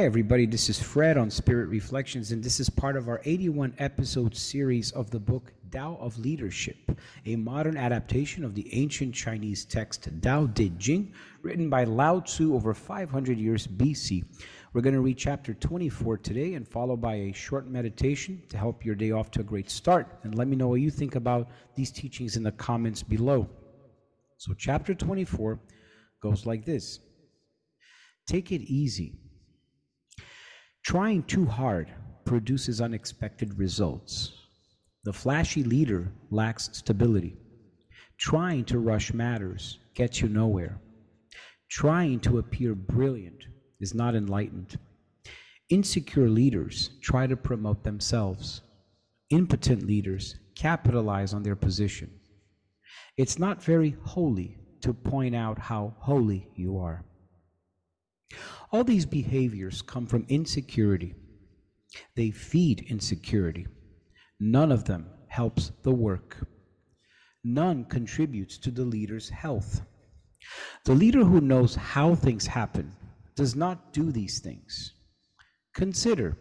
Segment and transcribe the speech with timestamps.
[0.00, 0.46] Hi, everybody.
[0.46, 4.92] This is Fred on Spirit Reflections, and this is part of our 81 episode series
[4.92, 10.46] of the book Tao of Leadership, a modern adaptation of the ancient Chinese text Tao
[10.46, 14.24] Te Ching, written by Lao Tzu over 500 years BC.
[14.72, 18.86] We're going to read chapter 24 today and followed by a short meditation to help
[18.86, 20.18] your day off to a great start.
[20.22, 23.50] And let me know what you think about these teachings in the comments below.
[24.38, 25.60] So, chapter 24
[26.22, 27.00] goes like this
[28.26, 29.18] Take it easy.
[30.90, 31.86] Trying too hard
[32.24, 34.32] produces unexpected results.
[35.04, 37.36] The flashy leader lacks stability.
[38.18, 40.80] Trying to rush matters gets you nowhere.
[41.68, 43.44] Trying to appear brilliant
[43.78, 44.80] is not enlightened.
[45.68, 48.62] Insecure leaders try to promote themselves.
[49.30, 52.10] Impotent leaders capitalize on their position.
[53.16, 57.04] It's not very holy to point out how holy you are.
[58.70, 61.14] All these behaviors come from insecurity.
[62.14, 63.66] They feed insecurity.
[64.38, 66.36] None of them helps the work.
[67.42, 69.82] None contributes to the leader's health.
[70.84, 72.94] The leader who knows how things happen
[73.34, 74.92] does not do these things.
[75.74, 76.36] Consider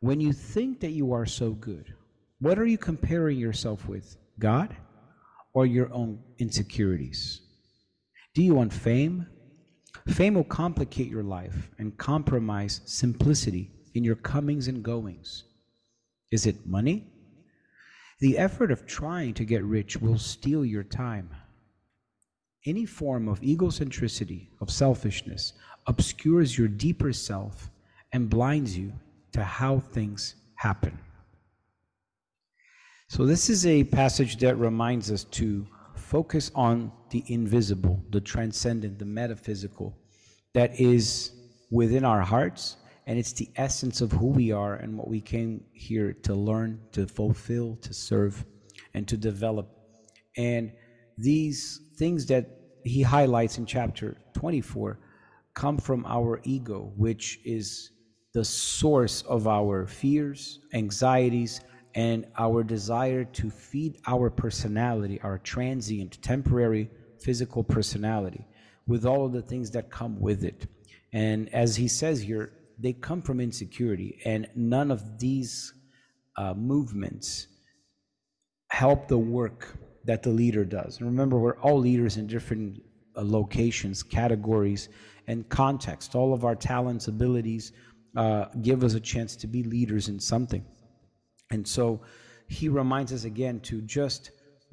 [0.00, 1.94] when you think that you are so good,
[2.40, 4.16] what are you comparing yourself with?
[4.38, 4.74] God
[5.54, 7.40] or your own insecurities?
[8.34, 9.26] Do you want fame?
[10.08, 15.44] Fame will complicate your life and compromise simplicity in your comings and goings.
[16.30, 17.06] Is it money?
[18.20, 21.30] The effort of trying to get rich will steal your time.
[22.64, 25.52] Any form of egocentricity, of selfishness,
[25.86, 27.70] obscures your deeper self
[28.12, 28.92] and blinds you
[29.32, 30.98] to how things happen.
[33.08, 35.66] So, this is a passage that reminds us to
[36.12, 39.96] focus on the invisible, the transcendent, the metaphysical
[40.52, 41.32] that is
[41.70, 42.76] within our hearts.
[43.06, 46.80] And it's the essence of who we are and what we came here to learn,
[46.92, 48.44] to fulfill, to serve,
[48.92, 49.70] and to develop.
[50.36, 50.72] And
[51.16, 52.44] these things that
[52.84, 54.98] he highlights in chapter 24
[55.54, 57.90] come from our ego, which is
[58.34, 61.62] the source of our fears, anxieties,
[61.94, 68.46] and our desire to feed our personality, our transient, temporary physical personality,
[68.86, 70.66] with all of the things that come with it.
[71.12, 75.74] And as he says here, they come from insecurity, and none of these
[76.36, 77.46] uh, movements
[78.68, 80.98] help the work that the leader does.
[80.98, 82.82] And remember, we're all leaders in different
[83.14, 84.88] uh, locations, categories,
[85.26, 86.14] and context.
[86.14, 87.72] All of our talents, abilities
[88.16, 90.64] uh, give us a chance to be leaders in something.
[91.52, 92.00] And so
[92.48, 94.30] he reminds us again to just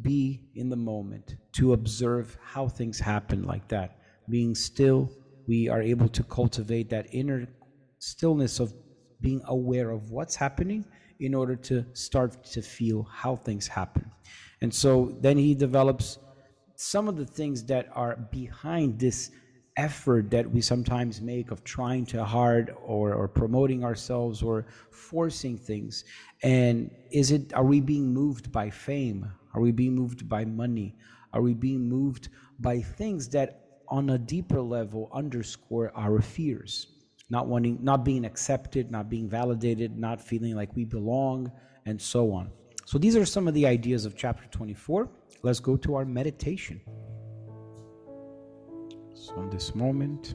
[0.00, 3.98] be in the moment, to observe how things happen like that.
[4.28, 5.10] Being still,
[5.46, 7.46] we are able to cultivate that inner
[7.98, 8.72] stillness of
[9.20, 10.84] being aware of what's happening
[11.20, 14.10] in order to start to feel how things happen.
[14.62, 16.18] And so then he develops
[16.76, 19.30] some of the things that are behind this
[19.76, 25.56] effort that we sometimes make of trying to hard or, or promoting ourselves or forcing
[25.56, 26.04] things.
[26.42, 29.30] And is it are we being moved by fame?
[29.54, 30.96] Are we being moved by money?
[31.32, 32.28] Are we being moved
[32.60, 36.88] by things that on a deeper level underscore our fears?
[37.30, 41.50] Not wanting not being accepted not being validated not feeling like we belong
[41.86, 42.50] and so on.
[42.84, 45.08] So these are some of the ideas of chapter 24
[45.42, 46.80] let's go to our meditation
[49.34, 50.34] so, in this moment,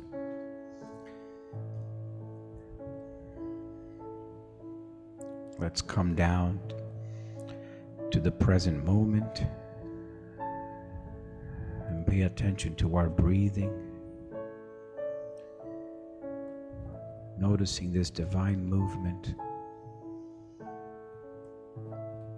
[5.59, 6.59] let's come down
[8.11, 9.43] to the present moment
[11.89, 13.71] and pay attention to our breathing.
[17.39, 19.35] Noticing this divine movement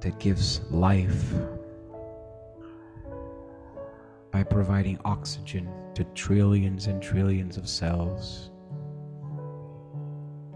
[0.02, 1.34] that gives life
[4.40, 8.52] by providing oxygen to trillions and trillions of cells.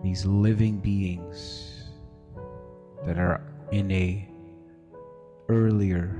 [0.01, 1.83] These living beings
[3.05, 3.41] that are
[3.73, 4.25] in a
[5.49, 6.15] earlier,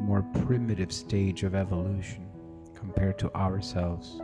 [0.00, 2.26] more primitive stage of evolution
[2.74, 4.20] compared to ourselves.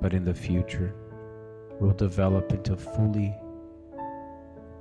[0.00, 0.94] But in the future,
[1.78, 3.34] will develop into fully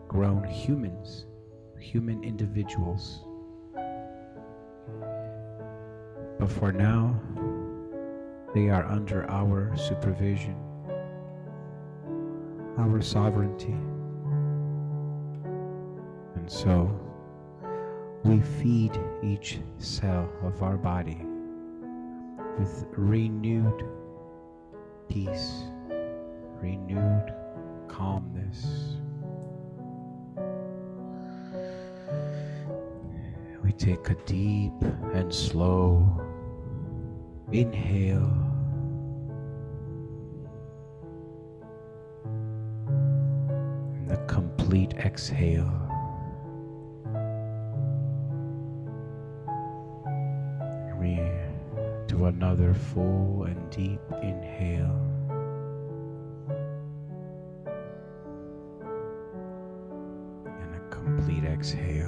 [0.07, 1.25] grown humans,
[1.77, 3.25] human individuals
[6.39, 7.19] But for now,
[8.53, 10.55] they are under our supervision,
[12.77, 13.75] our sovereignty.
[16.35, 16.89] And so
[18.23, 21.21] we feed each cell of our body
[22.57, 23.83] with renewed
[25.09, 25.63] peace,
[26.61, 27.33] renewed
[27.89, 28.95] calmness.
[33.61, 34.73] We take a deep
[35.13, 36.18] and slow
[37.51, 38.31] inhale.
[43.97, 45.71] And a complete exhale.
[50.99, 51.19] We
[52.07, 54.99] do another full and deep inhale.
[60.45, 61.98] And a complete exhale.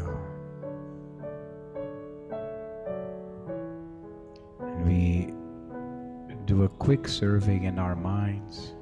[6.92, 8.74] Quick survey in our minds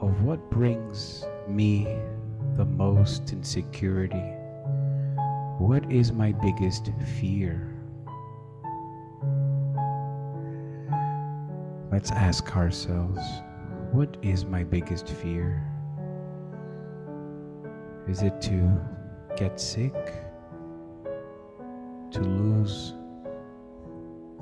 [0.00, 1.86] of what brings me
[2.56, 4.34] the most insecurity.
[5.58, 7.72] What is my biggest fear?
[11.92, 13.20] Let's ask ourselves
[13.92, 15.62] what is my biggest fear?
[18.08, 18.80] Is it to
[19.36, 19.94] get sick?
[22.10, 22.94] To lose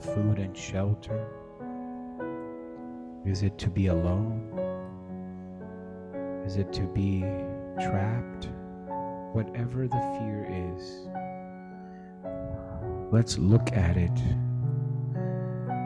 [0.01, 1.46] food and shelter?
[3.27, 4.41] Is it to be alone?
[6.47, 7.23] Is it to be
[7.81, 8.51] trapped?
[9.33, 11.09] Whatever the fear is,
[13.13, 14.17] let's look at it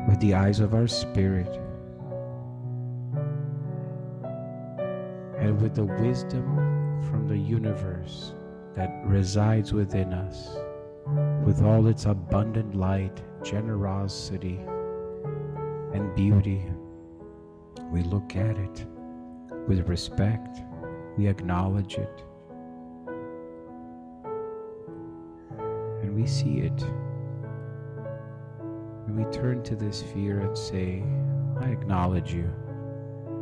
[0.06, 1.48] with the eyes of our spirit
[5.38, 8.34] and with the wisdom from the universe
[8.74, 10.58] that resides within us,
[11.46, 14.60] with all its abundant light, generosity,
[15.94, 16.66] and beauty.
[17.90, 18.86] We look at it
[19.66, 20.62] with respect,
[21.16, 22.24] we acknowledge it,
[26.02, 26.82] and we see it.
[29.06, 31.02] And we turn to this fear and say,
[31.60, 32.48] I acknowledge you.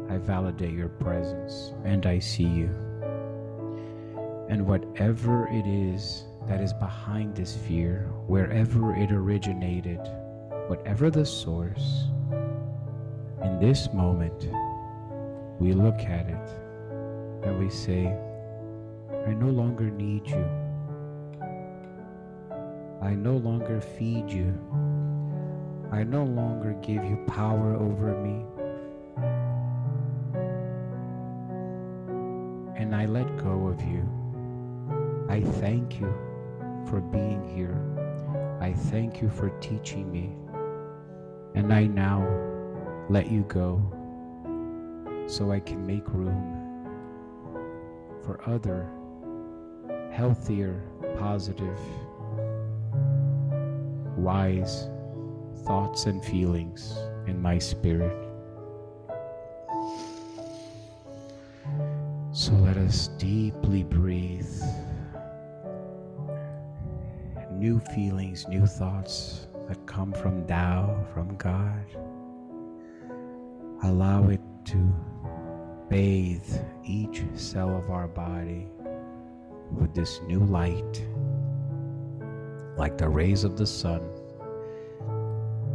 [0.09, 2.71] I validate your presence and I see you.
[4.49, 10.01] And whatever it is that is behind this fear, wherever it originated,
[10.69, 12.07] whatever the source,
[13.43, 14.49] in this moment,
[15.61, 16.51] we look at it
[17.45, 18.07] and we say,
[19.27, 20.45] I no longer need you.
[23.01, 24.53] I no longer feed you.
[25.93, 28.45] I no longer give you power over me.
[32.77, 34.07] And I let go of you.
[35.29, 36.13] I thank you
[36.89, 37.79] for being here.
[38.61, 40.35] I thank you for teaching me.
[41.55, 42.27] And I now
[43.09, 43.81] let you go
[45.27, 46.59] so I can make room
[48.23, 48.91] for other
[50.13, 50.83] healthier,
[51.19, 51.79] positive,
[54.17, 54.89] wise
[55.65, 58.29] thoughts and feelings in my spirit.
[62.33, 64.49] So let us deeply breathe.
[67.53, 71.85] New feelings, new thoughts that come from Tao, from God.
[73.85, 74.93] Allow it to
[75.89, 76.43] bathe
[76.85, 78.67] each cell of our body
[79.71, 81.07] with this new light,
[82.77, 84.03] like the rays of the sun,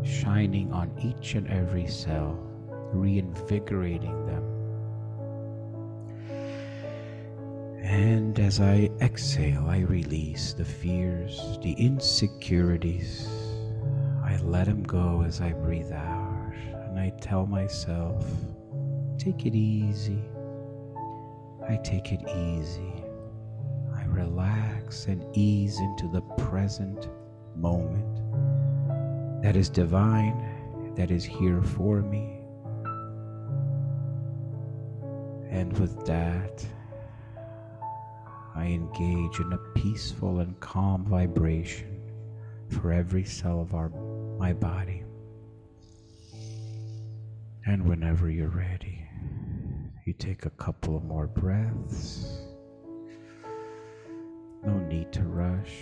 [0.03, 2.37] shining on each and every cell,
[2.91, 4.43] reinvigorating them.
[7.81, 13.27] And as I exhale, I release the fears, the insecurities.
[14.23, 16.32] I let them go as I breathe out.
[16.93, 18.23] And I tell myself,
[19.17, 20.21] take it easy.
[21.67, 22.93] I take it easy.
[23.95, 27.09] I relax and ease into the present
[27.55, 28.21] moment
[29.41, 32.41] that is divine, that is here for me.
[35.49, 36.63] And with that,
[38.53, 42.03] I engage in a peaceful and calm vibration
[42.69, 43.89] for every cell of our,
[44.37, 45.02] my body.
[47.65, 49.07] And whenever you're ready,
[50.05, 52.41] you take a couple of more breaths.
[54.65, 55.75] No need to rush.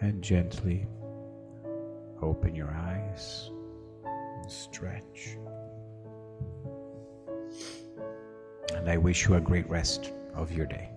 [0.00, 0.86] And gently
[2.22, 3.50] open your eyes
[4.04, 5.36] and stretch.
[8.76, 10.90] And I wish you a great rest of your day.